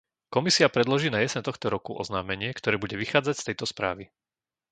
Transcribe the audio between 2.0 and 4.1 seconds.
oznámenie, ktoré bude vychádzať z tejto správy.